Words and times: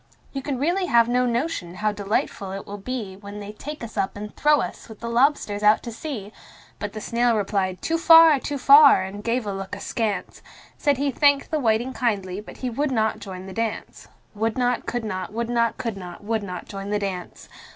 "You 0.33 0.41
can 0.41 0.57
really 0.57 0.87
have 0.87 1.07
no 1.07 1.27
notion 1.27 1.75
how 1.75 1.91
delightful 1.91 2.53
it 2.53 2.65
will 2.65 2.79
be 2.79 3.15
When 3.15 3.39
they 3.39 3.51
take 3.51 3.83
us 3.83 3.97
up 3.97 4.17
and 4.17 4.35
throw 4.35 4.59
us, 4.61 4.89
with 4.89 4.99
the 4.99 5.07
lobsters, 5.07 5.61
out 5.61 5.83
to 5.83 5.91
sea!" 5.91 6.33
But 6.79 6.93
the 6.93 6.99
snail 6.99 7.37
replied 7.37 7.83
"Too 7.83 7.99
far, 7.99 8.39
too 8.39 8.57
far!" 8.57 9.03
and 9.03 9.23
gave 9.23 9.45
a 9.45 9.53
look 9.53 9.75
askance 9.75 10.41
Said 10.75 10.97
he 10.97 11.11
thanked 11.11 11.51
the 11.51 11.59
whiting 11.59 11.93
kindly, 11.93 12.41
but 12.41 12.57
he 12.65 12.69
would 12.71 12.91
not 12.91 13.19
join 13.19 13.45
the 13.45 13.53
dance. 13.53 14.07
Would 14.33 14.57
not, 14.57 14.87
could 14.87 15.05
not, 15.05 15.33
would 15.33 15.51
not, 15.51 15.77
could 15.77 15.97
not, 15.97 16.23
would 16.23 16.41
not 16.41 16.65
join 16.67 16.89
the 16.89 16.97
dance. 16.97 17.47